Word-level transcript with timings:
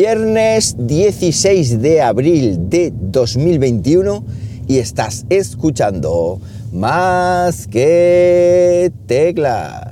Viernes 0.00 0.76
16 0.78 1.82
de 1.82 2.00
abril 2.00 2.70
de 2.70 2.92
2021 2.94 4.24
y 4.68 4.78
estás 4.78 5.26
escuchando 5.28 6.38
más 6.72 7.66
que 7.66 8.92
teclas. 9.08 9.87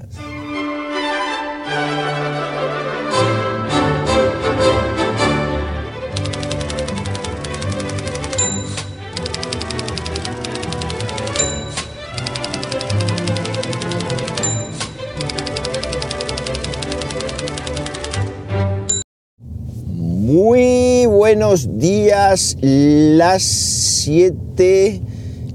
Días, 21.64 22.56
las 22.60 23.42
7, 23.42 25.00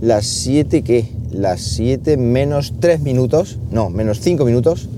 las 0.01 0.25
7 0.25 0.81
qué, 0.81 1.05
las 1.31 1.61
7 1.61 2.17
menos 2.17 2.73
3 2.79 3.01
minutos, 3.01 3.59
no, 3.71 3.89
menos 3.89 4.19
5 4.19 4.43
minutos, 4.45 4.89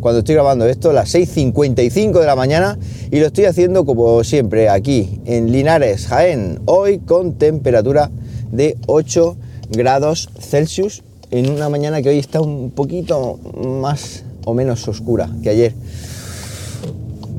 cuando 0.00 0.20
estoy 0.20 0.34
grabando 0.34 0.66
esto, 0.66 0.92
las 0.92 1.14
6.55 1.14 2.20
de 2.20 2.26
la 2.26 2.36
mañana 2.36 2.78
y 3.10 3.20
lo 3.20 3.26
estoy 3.26 3.44
haciendo 3.44 3.84
como 3.84 4.22
siempre 4.24 4.68
aquí 4.68 5.20
en 5.24 5.52
Linares, 5.52 6.06
Jaén, 6.06 6.60
hoy 6.66 6.98
con 6.98 7.34
temperatura 7.34 8.10
de 8.50 8.76
8 8.86 9.36
grados 9.70 10.30
Celsius 10.38 11.02
en 11.30 11.50
una 11.50 11.68
mañana 11.68 12.02
que 12.02 12.10
hoy 12.10 12.18
está 12.18 12.40
un 12.40 12.70
poquito 12.70 13.38
más 13.80 14.24
o 14.44 14.54
menos 14.54 14.86
oscura 14.88 15.30
que 15.42 15.50
ayer 15.50 15.74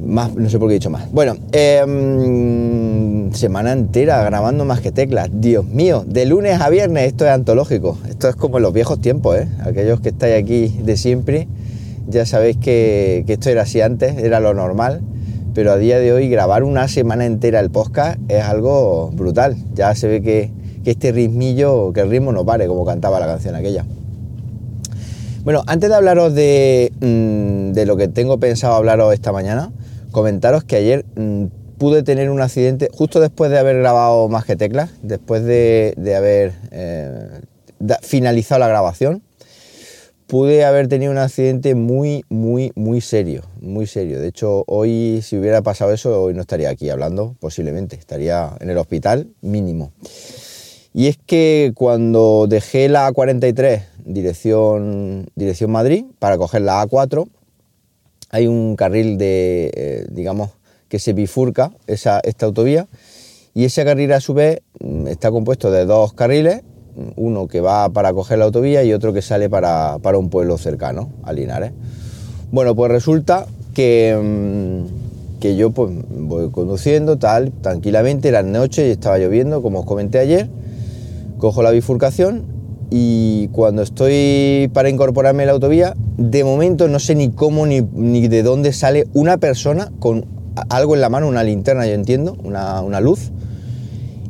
más, 0.06 0.36
no 0.36 0.50
sé 0.50 0.60
por 0.60 0.68
qué 0.68 0.76
he 0.76 0.80
dicho 0.80 0.90
más. 0.90 1.12
Bueno, 1.12 1.36
em, 1.52 3.32
semana 3.34 3.72
entera 3.72 4.24
grabando 4.24 4.66
más 4.66 4.82
que 4.82 4.92
teclas. 4.92 5.30
Dios 5.34 5.66
mío, 5.66 6.04
de 6.08 6.26
lunes 6.26 6.60
a 6.60 6.70
viernes 6.70 7.08
esto 7.08 7.26
es 7.26 7.32
antológico. 7.32 7.98
Esto 8.08 8.30
es 8.30 8.36
como 8.36 8.58
en 8.58 8.64
los 8.64 8.74
viejos 8.74 9.00
tiempos, 9.02 9.38
¿eh? 9.38 9.48
Aquellos 9.62 10.02
que 10.02 10.10
estáis 10.10 10.42
aquí 10.42 10.68
de 10.84 10.98
siempre, 10.98 11.48
ya 12.08 12.26
sabéis 12.26 12.58
que, 12.58 13.24
esto 13.28 13.50
era 13.50 13.64
así 13.64 13.82
antes, 13.82 14.18
era 14.18 14.40
lo 14.40 14.54
normal. 14.54 15.02
Pero 15.54 15.72
a 15.72 15.78
día 15.78 16.00
de 16.00 16.12
hoy 16.12 16.30
grabar 16.30 16.64
una 16.64 16.88
semana 16.88 17.26
entera 17.26 17.60
el 17.60 17.70
podcast 17.70 18.20
es 18.28 18.44
algo 18.44 19.12
brutal. 19.14 19.56
Ya 19.76 19.94
se 19.96 20.08
ve 20.08 20.22
que, 20.22 20.52
este 20.86 21.12
ritmillo, 21.12 21.94
que 21.94 22.02
el 22.02 22.10
ritmo 22.10 22.32
no 22.32 22.46
pare, 22.46 22.68
como 22.68 22.86
cantaba 22.86 23.20
la 23.20 23.28
canción 23.28 23.56
aquella. 23.56 23.86
Bueno, 25.44 25.64
antes 25.68 25.90
de 25.90 25.96
hablaros 25.96 26.34
de, 26.34 26.92
mm, 27.00 27.74
de 27.74 27.86
lo 27.86 27.98
que 27.98 28.08
tengo 28.08 28.40
pensado 28.40 28.76
hablaros 28.76 29.14
esta 29.14 29.32
mañana, 29.32 29.72
comentaros 30.14 30.64
que 30.64 30.78
ayer 30.78 31.06
mm, 31.16 31.48
pude 31.78 32.04
tener 32.04 32.30
un 32.30 32.40
accidente 32.40 32.88
justo 32.94 33.20
después 33.20 33.52
de 33.52 33.60
haber 33.60 33.80
grabado 33.80 34.30
más 34.30 34.46
que 34.46 34.56
teclas, 34.56 34.92
después 35.02 35.44
de, 35.44 35.94
haber 36.16 36.54
eh, 36.72 37.42
finalizado 38.02 38.60
la 38.60 38.70
grabación, 38.70 39.22
pude 40.28 40.64
haber 40.64 40.88
tenido 40.88 41.12
un 41.12 41.18
accidente 41.18 41.76
muy, 41.76 42.24
muy, 42.30 42.72
muy 42.76 43.02
serio, 43.02 43.42
muy 43.60 43.86
serio. 43.86 44.22
De 44.22 44.30
hecho, 44.30 44.64
hoy 44.68 45.20
si 45.22 45.38
hubiera 45.38 45.62
pasado 45.62 45.92
eso, 45.92 46.24
hoy 46.24 46.34
no 46.34 46.42
estaría 46.42 46.70
aquí 46.70 46.90
hablando, 46.90 47.36
posiblemente, 47.42 47.98
estaría 47.98 48.56
en 48.62 48.70
el 48.70 48.78
hospital 48.78 49.28
mínimo. 49.42 49.92
Y 50.94 51.08
es 51.08 51.18
que 51.18 51.74
cuando 51.76 52.46
dejé 52.48 52.88
la 52.88 53.12
A43 53.12 53.82
dirección, 54.06 55.28
dirección 55.36 55.72
Madrid 55.72 56.06
para 56.20 56.38
coger 56.38 56.62
la 56.62 56.84
A4, 56.84 57.28
hay 58.34 58.48
un 58.48 58.76
carril 58.76 59.20
de, 59.20 59.72
eh, 59.76 60.08
digamos, 60.10 60.50
que 60.90 60.98
se 60.98 61.14
bifurca 61.14 61.72
esa, 61.86 62.20
esta 62.24 62.48
autovía 62.48 62.88
y 63.54 63.66
ese 63.66 63.86
carril 63.86 64.12
a 64.12 64.20
su 64.20 64.34
vez 64.34 64.62
mm, 64.80 65.08
está 65.08 65.30
compuesto 65.30 65.70
de 65.70 65.86
dos 65.86 66.14
carriles, 66.14 66.64
uno 67.16 67.48
que 67.48 67.62
va 67.62 67.90
para 67.90 68.12
coger 68.12 68.40
la 68.40 68.46
autovía 68.46 68.84
y 68.84 68.92
otro 68.92 69.14
que 69.14 69.22
sale 69.22 69.52
para, 69.52 70.00
un 70.18 70.32
pueblo 70.32 70.58
cercano, 70.58 71.12
a 71.22 71.32
Linares. 71.32 71.74
Bueno, 72.52 72.76
pues 72.76 72.92
resulta 72.92 73.46
que, 73.76 74.20
mm, 74.20 75.40
que 75.40 75.56
yo 75.56 75.70
pues 75.70 75.92
voy 76.10 76.50
conduciendo 76.50 77.20
tal, 77.20 77.52
tranquilamente, 77.62 78.30
era 78.30 78.42
noche 78.42 78.88
y 78.88 78.92
estaba 78.92 79.20
lloviendo, 79.20 79.62
como 79.62 79.82
os 79.82 79.86
comenté 79.86 80.18
ayer, 80.18 80.50
cojo 81.38 81.62
la 81.62 81.70
bifurcación 81.70 82.46
y 82.90 83.50
cuando 83.50 83.84
estoy 83.84 84.72
para 84.74 84.90
incorporarme 84.90 85.44
a 85.44 85.46
la 85.46 85.52
autovía, 85.52 85.94
de 86.18 86.44
momento 86.44 86.88
no 86.88 87.00
sé 87.00 87.16
ni 87.16 87.32
cómo 87.32 87.66
ni, 87.66 87.82
de 87.82 88.44
dónde 88.44 88.74
sale 88.74 89.08
una 89.14 89.38
persona 89.38 89.92
con 90.00 90.26
algo 90.70 90.94
en 90.96 91.02
la 91.02 91.10
mano, 91.10 91.28
una 91.28 91.44
linterna, 91.44 91.88
yo 91.88 91.94
entiendo, 91.94 92.38
una, 92.44 93.00
luz, 93.02 93.32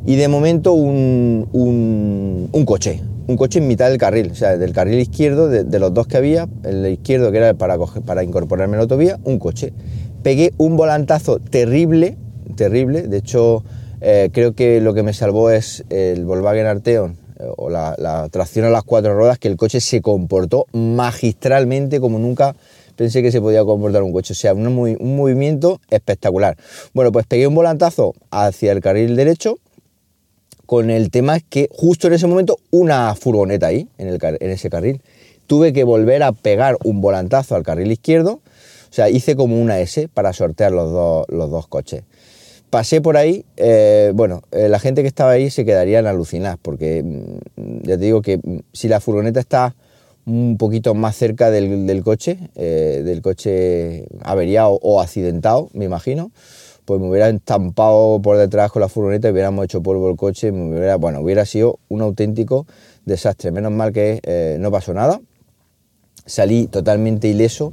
y 0.06 0.16
de 0.16 0.28
momento 0.28 0.72
un, 0.72 1.48
un, 1.52 2.64
coche, 2.64 3.02
un 3.26 3.36
coche 3.36 3.58
en 3.58 3.68
mitad 3.68 3.90
del 3.90 3.98
carril, 3.98 4.30
o 4.30 4.34
sea, 4.34 4.56
del 4.56 4.72
carril 4.72 4.98
izquierdo, 4.98 5.48
de, 5.48 5.78
los 5.78 5.92
dos 5.92 6.06
que 6.06 6.16
había, 6.16 6.48
el 6.62 6.86
izquierdo 6.86 7.30
que 7.30 7.38
era 7.38 7.54
para, 7.54 7.76
para 8.06 8.24
incorporarme 8.24 8.74
a 8.74 8.78
la 8.78 8.82
autovía, 8.82 9.18
un 9.24 9.38
coche. 9.38 9.74
Pegué 10.22 10.54
un 10.56 10.76
volantazo 10.76 11.38
terrible, 11.38 12.16
terrible, 12.56 13.02
de 13.02 13.18
hecho 13.18 13.62
eh, 14.00 14.30
creo 14.32 14.54
que 14.54 14.80
lo 14.80 14.94
que 14.94 15.02
me 15.02 15.12
salvó 15.12 15.50
es 15.50 15.84
el 15.90 16.24
Volkswagen 16.24 16.66
Arteon 16.66 17.23
o 17.56 17.70
la, 17.70 18.28
tracción 18.30 18.66
a 18.66 18.70
las 18.70 18.84
cuatro 18.84 19.14
ruedas, 19.14 19.38
que 19.38 19.48
el 19.48 19.56
coche 19.56 19.80
se 19.80 20.00
comportó 20.00 20.66
magistralmente 20.72 22.00
como 22.00 22.18
nunca 22.18 22.54
pensé 22.96 23.22
que 23.22 23.32
se 23.32 23.40
podía 23.40 23.64
comportar 23.64 24.02
un 24.02 24.12
coche. 24.12 24.32
O 24.32 24.36
sea, 24.36 24.54
un, 24.54 24.74
movimiento 25.16 25.80
espectacular. 25.90 26.56
Bueno, 26.92 27.12
pues 27.12 27.26
pegué 27.26 27.46
un 27.46 27.54
volantazo 27.54 28.14
hacia 28.30 28.72
el 28.72 28.80
carril 28.80 29.16
derecho. 29.16 29.58
Con 30.66 30.90
el 30.90 31.10
tema 31.10 31.36
es 31.36 31.44
que 31.48 31.68
justo 31.70 32.06
en 32.06 32.14
ese 32.14 32.26
momento 32.26 32.56
una 32.70 33.14
furgoneta 33.14 33.66
ahí, 33.66 33.88
en 33.98 34.50
ese 34.50 34.70
carril. 34.70 35.02
Tuve 35.46 35.74
que 35.74 35.84
volver 35.84 36.22
a 36.22 36.32
pegar 36.32 36.78
un 36.84 37.02
volantazo 37.02 37.54
al 37.54 37.62
carril 37.62 37.92
izquierdo. 37.92 38.32
O 38.32 38.94
sea, 38.94 39.10
hice 39.10 39.36
como 39.36 39.60
una 39.60 39.80
S 39.80 40.08
para 40.08 40.32
sortear 40.32 40.72
los 40.72 41.26
los 41.28 41.50
dos 41.50 41.66
coches 41.66 42.04
pasé 42.74 43.00
por 43.00 43.16
ahí, 43.16 43.44
eh, 43.56 44.10
bueno, 44.16 44.42
eh, 44.50 44.68
la 44.68 44.80
gente 44.80 45.02
que 45.02 45.06
estaba 45.06 45.30
ahí 45.30 45.48
se 45.48 45.64
quedarían 45.64 46.08
alucinadas, 46.08 46.58
porque 46.60 47.04
mm, 47.04 47.82
ya 47.84 47.96
te 47.96 48.04
digo 48.04 48.20
que 48.20 48.38
mm, 48.38 48.62
si 48.72 48.88
la 48.88 48.98
furgoneta 48.98 49.38
está 49.38 49.76
un 50.26 50.56
poquito 50.58 50.92
más 50.92 51.14
cerca 51.14 51.52
del, 51.52 52.02
coche, 52.02 52.50
eh, 52.56 53.02
del 53.04 53.22
coche 53.22 54.06
averiado 54.24 54.76
o 54.82 55.00
accidentado, 55.00 55.68
me 55.72 55.84
imagino, 55.84 56.32
pues 56.84 57.00
me 57.00 57.08
hubiera 57.08 57.28
estampado 57.28 58.20
por 58.20 58.38
detrás 58.38 58.72
con 58.72 58.82
la 58.82 58.88
furgoneta 58.88 59.28
y 59.28 59.30
hubiéramos 59.30 59.66
hecho 59.66 59.80
polvo 59.80 60.10
el 60.10 60.16
coche, 60.16 60.50
me 60.50 60.76
hubiera, 60.76 60.96
bueno, 60.96 61.20
hubiera 61.20 61.46
sido 61.46 61.78
un 61.88 62.02
auténtico 62.02 62.66
desastre. 63.04 63.52
Menos 63.52 63.70
mal 63.70 63.92
que 63.92 64.56
no 64.58 64.72
pasó 64.72 64.92
nada, 64.94 65.20
salí 66.26 66.66
totalmente 66.66 67.28
ileso 67.28 67.72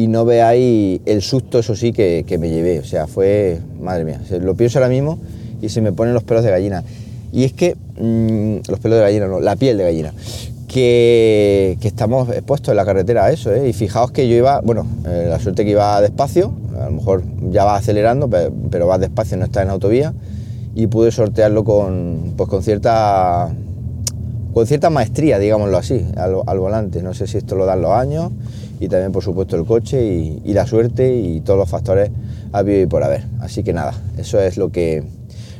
y 0.00 0.06
no 0.06 0.24
veáis 0.24 1.02
el 1.04 1.20
susto, 1.20 1.58
eso 1.58 1.76
sí, 1.76 1.92
que, 1.92 2.24
me 2.40 2.48
llevé. 2.48 2.78
O 2.78 2.84
sea, 2.84 3.06
fue, 3.06 3.60
madre 3.78 4.04
mía, 4.04 4.18
lo 4.40 4.54
pienso 4.54 4.78
ahora 4.78 4.88
mismo 4.88 5.18
y 5.60 5.68
se 5.68 5.82
me 5.82 5.92
ponen 5.92 6.14
los 6.14 6.22
pelos 6.22 6.42
de 6.42 6.50
gallina. 6.50 6.82
Y 7.32 7.44
es 7.44 7.52
que, 7.52 7.76
mm, 7.98 8.70
los 8.70 8.80
pelos 8.80 8.96
de 8.96 9.04
gallina, 9.04 9.26
no, 9.26 9.40
la 9.40 9.56
piel 9.56 9.76
de 9.76 9.84
gallina, 9.84 10.14
que, 10.68 11.76
estamos 11.82 12.30
expuestos 12.30 12.70
en 12.70 12.76
la 12.76 12.86
carretera 12.86 13.26
a 13.26 13.30
eso, 13.30 13.52
¿eh? 13.52 13.68
Y 13.68 13.74
fijaos 13.74 14.10
que 14.10 14.26
yo 14.26 14.36
iba, 14.36 14.62
bueno, 14.62 14.86
eh, 15.06 15.26
la 15.28 15.38
suerte 15.38 15.66
que 15.66 15.72
iba 15.72 16.00
despacio, 16.00 16.50
a 16.80 16.86
lo 16.86 16.92
mejor 16.92 17.22
ya 17.50 17.64
va 17.64 17.76
acelerando, 17.76 18.30
pero, 18.70 18.86
va 18.86 18.96
despacio, 18.96 19.36
no 19.36 19.44
está 19.44 19.62
en 19.62 19.68
autovía, 19.68 20.14
y 20.74 20.86
pude 20.86 21.12
sortearlo 21.12 21.62
con, 21.62 22.32
pues 22.38 22.48
con 22.48 22.62
cierta 22.62 23.50
con 24.54 24.66
cierta 24.66 24.90
maestría, 24.90 25.38
digámoslo 25.38 25.76
así, 25.76 26.04
al, 26.16 26.36
al 26.44 26.58
volante. 26.58 27.02
No 27.02 27.14
sé 27.14 27.28
si 27.28 27.38
esto 27.38 27.54
lo 27.54 27.66
dan 27.66 27.82
los 27.82 27.92
años 27.92 28.32
y 28.80 28.88
también 28.88 29.12
por 29.12 29.22
supuesto 29.22 29.56
el 29.56 29.66
coche 29.66 30.02
y, 30.02 30.52
la 30.54 30.66
suerte 30.66 31.14
y 31.14 31.42
todos 31.42 31.58
los 31.58 31.68
factores 31.68 32.10
habido 32.50 32.80
y 32.80 32.86
por 32.86 33.04
haber. 33.04 33.24
Así 33.40 33.62
que 33.62 33.72
nada, 33.74 33.94
eso 34.18 34.40
es 34.40 34.56
lo 34.56 34.72
que, 34.72 35.04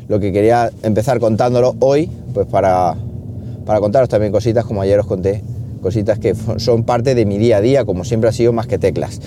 lo 0.08 0.18
que 0.18 0.32
quería 0.32 0.70
empezar 0.82 1.20
contándolo 1.20 1.76
hoy, 1.80 2.10
pues 2.32 2.46
para, 2.46 2.96
para 3.66 3.78
contaros 3.78 4.08
también 4.08 4.32
cositas 4.32 4.64
como 4.64 4.80
ayer 4.80 4.98
os 4.98 5.06
conté, 5.06 5.42
cositas 5.82 6.18
que 6.18 6.34
son 6.56 6.84
parte 6.84 7.14
de 7.14 7.26
mi 7.26 7.36
día 7.36 7.58
a 7.58 7.60
día, 7.60 7.84
como 7.84 8.04
siempre 8.04 8.30
ha 8.30 8.32
sido 8.32 8.54
más 8.54 8.66
que 8.66 8.78
teclas. 8.78 9.20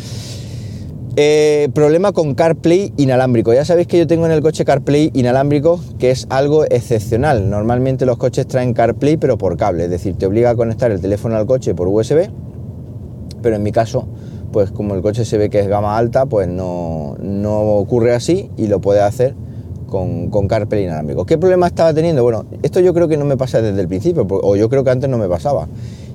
Eh, 1.16 1.70
problema 1.76 2.12
con 2.12 2.34
CarPlay 2.34 2.92
inalámbrico. 2.98 3.54
Ya 3.54 3.64
sabéis 3.64 3.86
que 3.86 4.00
yo 4.00 4.08
tengo 4.08 4.26
en 4.26 4.32
el 4.32 4.42
coche 4.42 4.66
CarPlay 4.66 5.12
inalámbrico, 5.14 5.80
que 6.00 6.10
es 6.10 6.26
algo 6.32 6.66
excepcional. 6.66 7.52
Normalmente 7.52 8.08
los 8.08 8.18
coches 8.18 8.48
traen 8.48 8.74
CarPlay, 8.74 9.18
pero 9.18 9.38
por 9.38 9.56
cable, 9.56 9.84
es 9.84 9.92
decir, 9.92 10.16
te 10.18 10.26
obliga 10.26 10.50
a 10.50 10.56
conectar 10.56 10.90
el 10.90 11.00
teléfono 11.00 11.36
al 11.36 11.46
coche 11.46 11.76
por 11.76 11.88
USB 11.88 12.32
pero 13.44 13.58
en 13.58 13.62
mi 13.62 13.72
caso, 13.72 14.08
pues 14.52 14.72
como 14.72 14.96
el 14.96 15.04
coche 15.04 15.26
se 15.26 15.38
ve 15.38 15.52
que 15.52 15.60
es 15.60 15.68
gama 15.68 15.98
alta, 15.98 16.26
pues 16.26 16.48
no, 16.48 17.16
ocurre 17.78 18.16
así 18.16 18.50
y 18.58 18.66
lo 18.66 18.82
puede 18.82 19.02
hacer 19.02 19.36
con, 19.88 20.32
con 20.32 20.48
CarPlay 20.48 20.86
inalámbrico. 20.86 21.26
¿Qué 21.26 21.38
problema 21.38 21.68
estaba 21.68 21.94
teniendo? 21.94 22.24
Bueno, 22.24 22.46
esto 22.64 22.80
yo 22.80 22.96
creo 22.96 23.08
que 23.08 23.18
no 23.18 23.26
me 23.26 23.38
pasa 23.38 23.62
desde 23.62 23.80
el 23.80 23.88
principio, 23.88 24.26
o 24.28 24.56
yo 24.56 24.70
creo 24.70 24.84
que 24.84 24.90
antes 24.90 25.10
no 25.10 25.20
me 25.20 25.28
pasaba. 25.28 25.68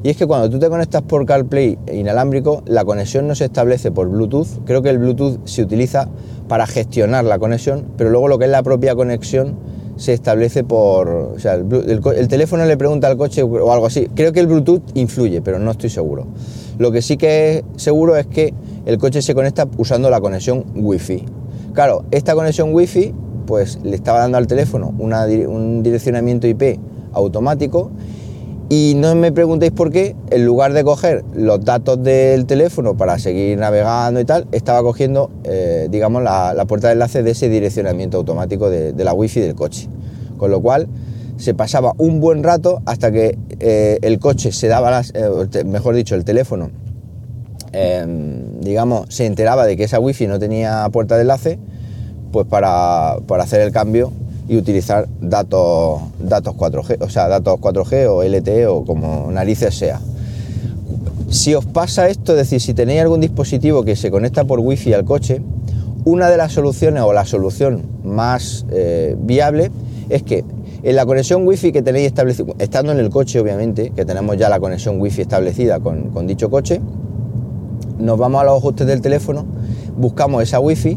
Y 0.03 0.11
es 0.11 0.17
que 0.17 0.27
cuando 0.27 0.49
tú 0.49 0.59
te 0.59 0.69
conectas 0.69 1.03
por 1.03 1.27
CarPlay 1.27 1.79
inalámbrico, 1.93 2.63
la 2.67 2.85
conexión 2.85 3.29
no 3.29 3.35
se 3.35 3.45
establece 3.45 3.91
por 3.91 4.09
Bluetooth. 4.09 4.65
Creo 4.65 4.81
que 4.81 4.91
el 4.91 4.99
Bluetooth 4.99 5.41
se 5.45 5.63
utiliza 5.63 6.09
para 6.49 6.67
gestionar 6.67 7.25
la 7.25 7.39
conexión, 7.39 7.85
pero 7.97 8.11
luego 8.11 8.29
lo 8.29 8.39
que 8.39 8.47
es 8.47 8.51
la 8.51 8.63
propia 8.63 8.95
conexión 8.95 9.57
se 9.99 10.15
establece 10.15 10.65
por... 10.65 11.09
O 11.09 11.39
sea, 11.39 11.55
el, 11.55 12.29
teléfono 12.29 12.65
le 12.65 12.77
pregunta 12.77 13.09
al 13.09 13.19
coche 13.19 13.43
o 13.43 13.73
algo 13.73 13.87
así. 13.87 14.09
Creo 14.15 14.33
que 14.33 14.41
el 14.41 14.47
Bluetooth 14.47 14.83
influye, 14.95 15.43
pero 15.43 15.59
no 15.59 15.73
estoy 15.73 15.91
seguro. 15.91 16.27
Lo 16.79 16.91
que 16.91 17.03
sí 17.03 17.17
que 17.17 17.59
es 17.59 17.65
seguro 17.77 18.17
es 18.17 18.27
que 18.27 18.55
el 18.87 18.97
coche 18.97 19.21
se 19.21 19.35
conecta 19.35 19.69
usando 19.77 20.09
la 20.09 20.21
conexión 20.21 20.65
Wi-Fi. 20.75 21.25
Claro, 21.75 22.05
esta 22.13 22.35
conexión 22.35 22.73
Wi-Fi 22.73 23.13
pues 23.47 23.81
le 23.83 23.97
estaba 23.97 24.21
dando 24.21 24.39
al 24.39 24.47
teléfono 24.47 24.95
un 24.99 25.83
direccionamiento 25.83 26.47
IP 26.47 26.79
automático 27.13 27.91
y 28.71 28.95
no 28.97 29.15
me 29.15 29.33
preguntéis 29.33 29.73
por 29.73 29.91
qué, 29.91 30.15
en 30.31 30.45
lugar 30.45 30.75
de 30.75 30.85
coger 30.85 31.25
los 31.33 31.65
datos 31.65 32.03
del 32.03 32.45
teléfono 32.45 32.99
para 32.99 33.19
seguir 33.19 33.57
navegando 33.57 34.21
y 34.21 34.27
tal, 34.27 34.47
estaba 34.53 34.83
cogiendo, 34.83 35.31
eh, 35.45 35.89
digamos, 35.91 36.23
la, 36.23 36.65
puerta 36.69 36.89
de 36.89 36.93
enlace 36.93 37.23
de 37.23 37.31
ese 37.31 37.49
direccionamiento 37.49 38.19
automático 38.19 38.69
de, 38.69 38.93
la 39.03 39.15
wifi 39.15 39.41
del 39.41 39.55
coche. 39.55 39.89
Con 40.37 40.51
lo 40.51 40.61
cual, 40.61 40.87
se 41.39 41.55
pasaba 41.55 41.95
un 41.97 42.21
buen 42.21 42.43
rato 42.43 42.83
hasta 42.85 43.11
que 43.11 43.39
eh, 43.59 43.99
el 44.03 44.19
coche 44.19 44.53
se 44.53 44.69
daba 44.69 44.91
las, 44.91 45.13
eh, 45.15 45.65
mejor 45.65 45.95
dicho, 45.95 46.15
el 46.15 46.25
teléfono, 46.25 46.71
em, 47.73 48.61
digamos, 48.61 49.07
se 49.09 49.25
enteraba 49.25 49.65
de 49.65 49.79
que 49.79 49.85
esa 49.85 49.99
wifi 49.99 50.27
no 50.27 50.39
tenía 50.39 50.87
puerta 50.93 51.15
de 51.15 51.23
enlace, 51.23 51.59
pues 52.33 52.47
para, 52.47 53.17
para 53.27 53.45
hacer 53.45 53.63
el 53.63 53.73
cambio 53.73 54.13
y 54.49 54.57
utilizar 54.57 55.07
datos, 55.21 56.01
datos 56.19 56.55
4G, 56.55 56.97
o 57.01 57.11
sea, 57.11 57.29
datos 57.29 57.61
4G 57.61 58.09
o 58.09 58.23
LTE 58.23 58.67
o 58.67 58.85
como 58.85 59.31
narices 59.31 59.77
sea. 59.77 60.01
Si 61.29 61.55
os 61.55 61.67
pasa 61.67 62.09
esto, 62.09 62.33
es 62.33 62.39
decir, 62.39 62.61
si 62.61 62.73
tenéis 62.73 63.03
algún 63.03 63.21
dispositivo 63.21 63.85
que 63.85 63.95
se 63.95 64.11
conecta 64.11 64.45
por 64.45 64.61
wifi 64.61 64.95
al 64.95 65.05
coche, 65.05 65.43
una 66.07 66.31
de 66.31 66.39
las 66.39 66.53
soluciones 66.53 67.03
o 67.03 67.13
la 67.13 67.27
solución 67.27 67.83
más 68.03 68.65
eh, 68.71 69.15
viable 69.21 69.71
es 70.09 70.23
que 70.23 70.43
en 70.83 70.97
la 70.97 71.05
conexión 71.05 71.47
wifi 71.47 71.71
que 71.71 71.83
tenéis 71.83 72.07
establecida, 72.07 72.55
estando 72.59 72.93
en 72.93 72.99
el 72.99 73.11
coche 73.11 73.41
obviamente, 73.41 73.91
que 73.91 74.07
tenemos 74.07 74.39
ya 74.39 74.49
la 74.49 74.59
conexión 74.59 74.99
wifi 74.99 75.23
establecida 75.23 75.81
con, 75.81 76.11
con 76.11 76.27
dicho 76.27 76.49
coche, 76.49 76.81
nos 77.99 78.17
vamos 78.17 78.41
a 78.41 78.45
los 78.45 78.57
ajustes 78.59 78.87
del 78.87 79.03
teléfono, 79.03 79.45
buscamos 79.99 80.43
esa 80.43 80.61
wifi 80.61 80.97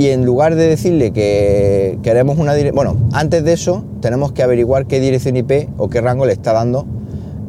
y 0.00 0.08
en 0.08 0.24
lugar 0.24 0.54
de 0.54 0.66
decirle 0.66 1.10
que 1.10 1.98
queremos 2.02 2.38
una 2.38 2.54
dirección, 2.54 2.74
bueno, 2.74 2.96
antes 3.12 3.44
de 3.44 3.52
eso 3.52 3.84
tenemos 4.00 4.32
que 4.32 4.42
averiguar 4.42 4.86
qué 4.86 4.98
dirección 4.98 5.36
IP 5.36 5.68
o 5.76 5.90
qué 5.90 6.00
rango 6.00 6.24
le 6.24 6.32
está 6.32 6.54
dando 6.54 6.86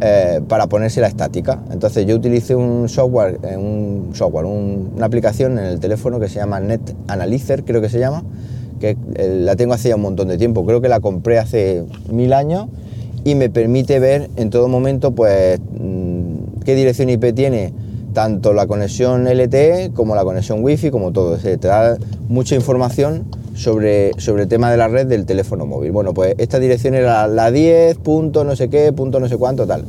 eh, 0.02 0.42
para 0.50 0.68
ponerse 0.68 1.00
la 1.00 1.08
estática. 1.08 1.62
Entonces 1.72 2.06
yo 2.06 2.14
utilicé 2.14 2.54
un 2.54 2.90
software, 2.90 3.40
eh, 3.44 3.56
un 3.56 4.10
software, 4.12 4.48
una 4.48 5.06
aplicación 5.06 5.60
en 5.60 5.64
el 5.64 5.80
teléfono 5.80 6.20
que 6.20 6.28
se 6.28 6.40
llama 6.40 6.60
Net 6.60 6.82
Analyzer, 7.08 7.64
creo 7.64 7.80
que 7.80 7.88
se 7.88 8.00
llama, 8.00 8.22
que 8.82 8.98
eh, 9.16 9.38
la 9.40 9.56
tengo 9.56 9.74
hace 9.74 9.88
ya 9.88 9.96
un 9.96 10.02
montón 10.02 10.28
de 10.28 10.38
tiempo, 10.38 10.66
creo 10.66 10.82
que 10.82 10.90
la 10.90 11.00
compré 11.00 11.40
hace 11.40 11.86
mil 12.12 12.34
años 12.34 12.68
y 13.24 13.36
me 13.36 13.50
permite 13.50 13.98
ver 14.00 14.30
en 14.36 14.50
todo 14.50 14.68
momento 14.68 15.12
pues 15.12 15.58
mm, 15.80 16.64
qué 16.66 16.76
dirección 16.76 17.10
IP 17.10 17.34
tiene 17.34 17.72
tanto 18.14 18.54
la 18.54 18.68
conexión 18.68 19.26
LTE 19.26 19.92
como 19.94 20.16
la 20.16 20.24
conexión 20.24 20.64
Wi-Fi, 20.64 20.92
como 20.92 21.12
todo. 21.12 21.38
te 21.38 21.58
da 21.58 21.98
mucha 22.28 22.56
información 22.56 23.26
sobre, 23.56 24.12
sobre 24.18 24.44
el 24.44 24.50
tema 24.50 24.72
de 24.72 24.78
la 24.78 24.88
red 24.88 25.08
del 25.08 25.26
teléfono 25.26 25.66
móvil. 25.66 25.92
Bueno, 25.92 26.14
pues 26.14 26.36
esta 26.38 26.60
dirección 26.60 26.94
era 26.94 27.28
la 27.28 27.52
10, 27.52 27.98
punto 27.98 28.44
no 28.44 28.56
sé 28.56 28.70
qué, 28.70 28.92
punto 28.94 29.20
no 29.20 29.28
sé 29.28 29.38
cuánto, 29.38 29.68
tal. 29.68 29.86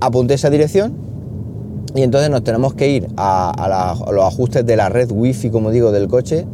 Apunté 0.00 0.34
esa 0.34 0.50
dirección 0.50 0.94
y 1.94 2.02
entonces 2.02 2.30
nos 2.30 2.44
tenemos 2.44 2.74
que 2.74 2.88
ir 2.88 3.08
a, 3.16 4.04
los 4.12 4.24
ajustes 4.24 4.64
de 4.64 4.76
la 4.76 4.88
red 4.88 5.10
Wi-Fi, 5.10 5.50
como 5.50 5.70
digo, 5.70 5.92
del 5.92 6.08
coche. 6.08 6.46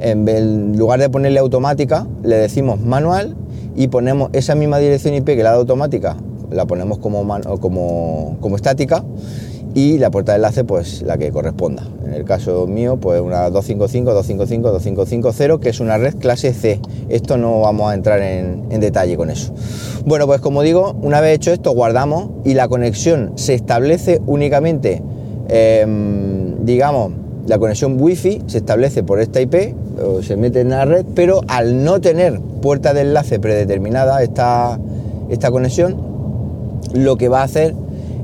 En, 0.00 0.78
lugar 0.78 1.00
de 1.00 1.10
ponerle 1.10 1.40
automática, 1.40 2.06
le 2.22 2.36
decimos 2.36 2.80
manual 2.80 3.36
y 3.76 3.88
ponemos 3.88 4.30
esa 4.32 4.54
misma 4.54 4.78
dirección 4.78 5.14
IP 5.14 5.26
que 5.26 5.42
la 5.42 5.50
de 5.50 5.58
automática, 5.58 6.16
la 6.50 6.66
ponemos 6.66 6.98
como, 6.98 7.26
como, 7.60 8.36
como 8.40 8.56
estática 8.56 9.04
y 9.78 9.96
la 9.96 10.10
puerta 10.10 10.32
de 10.32 10.36
enlace 10.36 10.64
pues 10.64 11.02
la 11.02 11.18
que 11.18 11.30
corresponda. 11.30 11.86
En 12.04 12.12
el 12.12 12.24
caso 12.24 12.66
mío 12.66 12.96
pues 12.96 13.20
una 13.20 13.48
255, 13.48 14.12
255, 14.12 14.72
2550 14.72 15.62
que 15.62 15.68
es 15.68 15.78
una 15.78 15.98
red 15.98 16.16
clase 16.16 16.52
C. 16.52 16.80
Esto 17.08 17.36
no 17.36 17.60
vamos 17.60 17.88
a 17.88 17.94
entrar 17.94 18.20
en, 18.20 18.68
detalle 18.80 19.16
con 19.16 19.30
eso. 19.30 19.54
Bueno 20.04 20.26
pues 20.26 20.40
como 20.40 20.62
digo, 20.62 20.96
una 21.00 21.20
vez 21.20 21.36
hecho 21.36 21.52
esto 21.52 21.70
guardamos 21.70 22.30
y 22.44 22.54
la 22.54 22.66
conexión 22.66 23.34
se 23.36 23.54
establece 23.54 24.20
únicamente, 24.26 25.00
em, 25.48 26.64
digamos, 26.64 27.12
la 27.46 27.58
conexión 27.58 28.00
wifi 28.00 28.42
se 28.48 28.58
establece 28.58 29.04
por 29.04 29.20
esta 29.20 29.40
IP, 29.40 29.76
o 30.04 30.24
se 30.24 30.36
mete 30.36 30.60
en 30.60 30.70
la 30.70 30.86
red, 30.86 31.06
pero 31.14 31.42
al 31.46 31.84
no 31.84 32.00
tener 32.00 32.40
puerta 32.40 32.94
de 32.94 33.02
enlace 33.02 33.38
predeterminada 33.38 34.24
esta, 34.24 34.78
esta 35.30 35.52
conexión, 35.52 35.96
lo 36.94 37.16
que 37.16 37.28
va 37.28 37.40
a 37.40 37.44
hacer 37.44 37.74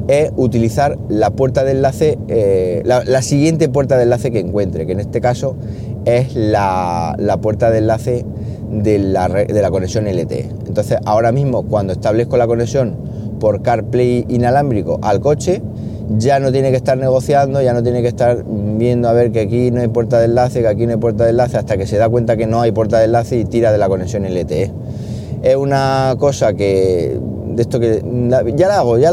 es 0.09 0.31
utilizar 0.37 0.99
la 1.09 1.31
puerta 1.31 1.65
de 1.65 1.73
enlace, 1.73 2.19
eh, 2.29 2.83
la, 2.85 3.23
siguiente 3.23 3.69
puerta 3.69 3.97
de 3.97 4.05
enlace 4.05 4.31
que 4.31 4.41
encuentre, 4.41 4.87
que 4.87 4.93
en 4.93 5.01
este 5.01 5.21
caso 5.21 5.56
es 6.05 6.35
la, 6.35 7.17
puerta 7.41 7.71
de 7.71 7.79
enlace 7.79 8.25
de 8.71 8.99
la, 8.99 9.29
de 9.29 9.62
la 9.62 9.71
conexión 9.71 10.06
LTE. 10.06 10.49
Entonces, 10.67 10.99
ahora 11.05 11.33
mismo, 11.33 11.62
cuando 11.65 11.93
establezco 11.93 12.37
la 12.37 12.47
conexión 12.47 12.97
por 13.41 13.62
CarPlay 13.62 14.27
inalámbrico 14.29 14.99
al 15.03 15.21
coche, 15.21 15.62
ya 16.19 16.39
no 16.39 16.53
tiene 16.53 16.71
que 16.71 16.77
estar 16.77 16.99
negociando, 16.99 17.62
ya 17.62 17.73
no 17.73 17.83
tiene 17.83 18.03
que 18.03 18.09
estar 18.09 18.45
viendo 18.47 19.09
a 19.09 19.12
ver 19.12 19.33
que 19.33 19.41
aquí 19.41 19.71
no 19.71 19.81
hay 19.81 19.89
puerta 19.89 20.19
de 20.19 20.27
enlace, 20.27 20.61
que 20.61 20.69
aquí 20.69 20.87
no 20.87 20.93
hay 20.93 20.99
puerta 20.99 21.25
de 21.25 21.31
enlace, 21.31 21.57
hasta 21.57 21.77
que 21.77 21.87
se 21.87 21.97
da 21.97 22.09
cuenta 22.09 22.37
que 22.37 22.47
no 22.47 22.61
hay 22.61 22.73
puerta 22.73 22.99
de 22.99 23.07
enlace 23.07 23.39
y 23.39 23.45
tira 23.45 23.73
de 23.73 23.79
la 23.79 23.89
conexión 23.89 24.25
LTE. 24.25 24.71
Es 25.43 25.57
una 25.57 26.15
cosa 26.19 26.55
que 26.55 27.19
de 27.55 27.62
esto 27.62 27.79
que 27.81 28.03
ya 28.56 28.69
la 28.69 28.79
hago, 28.79 28.99
ya 28.99 29.12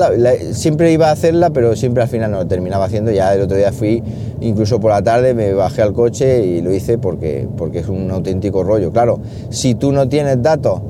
siempre 0.53 0.91
iba 0.91 1.09
a 1.09 1.11
hacerla, 1.11 1.51
pero 1.51 1.75
siempre 1.75 2.03
al 2.03 2.09
final 2.09 2.31
no 2.31 2.37
lo 2.37 2.47
terminaba 2.47 2.85
haciendo. 2.85 3.11
Ya 3.11 3.33
el 3.33 3.41
otro 3.41 3.57
día 3.57 3.71
fui, 3.71 4.03
incluso 4.39 4.79
por 4.79 4.91
la 4.91 5.01
tarde, 5.01 5.33
me 5.33 5.53
bajé 5.53 5.81
al 5.81 5.93
coche 5.93 6.45
y 6.45 6.61
lo 6.61 6.73
hice 6.73 6.97
porque, 6.97 7.47
porque 7.57 7.79
es 7.79 7.87
un 7.87 8.09
auténtico 8.11 8.63
rollo. 8.63 8.91
Claro, 8.91 9.19
si 9.49 9.75
tú 9.75 9.91
no 9.91 10.09
tienes 10.09 10.41
datos, 10.41 10.81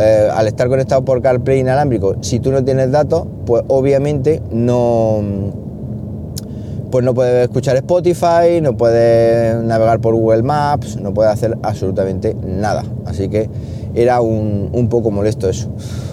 eh, 0.00 0.28
al 0.32 0.46
estar 0.46 0.68
conectado 0.68 1.04
por 1.04 1.20
CarPlay 1.20 1.60
inalámbrico, 1.60 2.16
si 2.20 2.38
tú 2.38 2.52
no 2.52 2.64
tienes 2.64 2.90
datos, 2.92 3.26
pues 3.44 3.64
obviamente 3.68 4.40
no 4.50 5.22
pues 6.90 7.04
no 7.04 7.14
puedes 7.14 7.44
escuchar 7.44 7.76
Spotify, 7.76 8.60
no 8.60 8.76
puedes 8.76 9.62
navegar 9.62 10.00
por 10.00 10.14
Google 10.14 10.42
Maps, 10.42 10.96
no 11.00 11.14
puedes 11.14 11.32
hacer 11.32 11.56
absolutamente 11.62 12.34
nada. 12.34 12.84
Así 13.06 13.28
que 13.28 13.48
era 13.94 14.20
un, 14.20 14.70
un 14.72 14.88
poco 14.88 15.10
molesto 15.10 15.48
eso. 15.48 15.70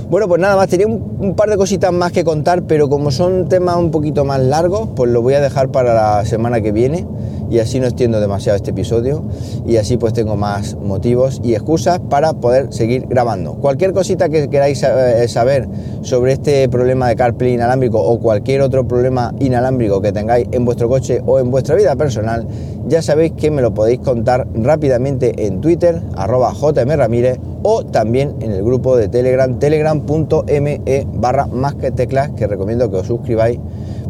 Bueno, 0.10 0.28
pues 0.30 0.40
nada 0.40 0.56
más, 0.56 0.70
tenía 0.70 0.88
un, 0.88 1.36
par 1.36 1.50
de 1.50 1.58
cositas 1.58 1.92
más 1.92 2.14
que 2.14 2.24
contar, 2.24 2.64
pero 2.64 2.88
como 2.88 3.12
son 3.12 3.50
temas 3.50 3.76
un 3.76 3.92
poquito 3.92 4.24
más 4.24 4.40
largos, 4.40 4.88
pues 4.96 5.12
lo 5.12 5.22
voy 5.22 5.34
a 5.34 5.42
dejar 5.42 5.70
para 5.70 5.94
la 5.94 6.26
semana 6.26 6.62
que 6.62 6.72
viene 6.72 7.06
y 7.50 7.60
así 7.60 7.80
no 7.80 7.88
extiendo 7.88 8.20
demasiado 8.20 8.56
este 8.56 8.72
episodio 8.72 9.24
y 9.66 9.78
así 9.78 9.98
pues 9.98 10.14
tengo 10.14 10.36
más 10.36 10.76
motivos 10.76 11.42
y 11.44 11.54
excusas 11.54 12.00
para 12.00 12.34
poder 12.34 12.74
seguir 12.74 13.06
grabando. 13.08 13.56
Cualquier 13.56 13.94
cosita 13.94 14.30
que 14.30 14.50
queráis 14.50 14.84
eh, 14.84 15.28
saber 15.28 15.68
sobre 16.02 16.34
este 16.34 16.68
problema 16.70 17.08
de 17.08 17.16
CarPlay 17.16 17.54
inalámbrico 17.54 18.02
o 18.02 18.20
cualquier 18.20 18.62
otro 18.62 18.88
problema 18.88 19.34
inalámbrico 19.40 20.02
que 20.02 20.12
tengáis 20.12 20.48
en 20.52 20.66
vuestro 20.66 20.90
coche 20.90 21.22
o 21.26 21.40
en 21.40 21.52
vuestra 21.52 21.76
vida 21.76 21.96
personal, 21.96 22.48
ya 22.88 23.02
sabéis 23.02 23.34
que 23.34 23.52
me 23.52 23.62
lo 23.62 23.74
podéis 23.74 24.00
contar 24.00 24.48
rápidamente 24.54 25.46
en 25.46 25.62
Twitter, 25.62 26.02
arroba 26.16 26.54
jmramírez 26.54 27.40
o 27.64 27.86
también 27.86 28.36
en 28.40 28.52
el 28.52 28.64
grupo 28.64 28.96
de 28.96 29.08
Telegram, 29.08 29.60
telegram.me 29.60 30.82
barra 31.14 31.48
más 31.48 31.76
que 31.76 31.92
teclas, 31.92 32.32
que 32.32 32.48
recomiendo 32.48 32.90
que 32.90 32.98
os 32.98 33.08
suscribáis 33.08 33.60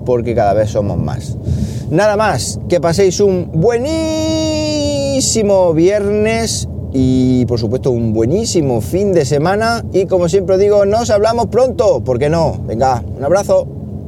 porque 0.06 0.36
cada 0.36 0.54
vez 0.54 0.70
somos 0.70 0.98
más. 0.98 1.38
Nada 1.90 2.18
más, 2.18 2.60
que 2.68 2.82
paséis 2.82 3.22
un 3.22 3.50
buenísimo 3.54 3.94
viernes 5.74 6.68
y 6.92 7.46
por 7.46 7.60
supuesto 7.60 7.92
un 7.92 8.12
buenísimo 8.14 8.82
fin 8.82 9.14
de 9.14 9.24
semana 9.24 9.86
y 9.94 10.06
como 10.06 10.28
siempre 10.28 10.58
digo, 10.58 10.86
nos 10.86 11.10
hablamos 11.10 11.46
pronto, 11.48 12.02
¿por 12.04 12.20
qué 12.20 12.28
no? 12.30 12.60
Venga, 12.66 13.02
un 13.18 13.24
abrazo. 13.24 13.77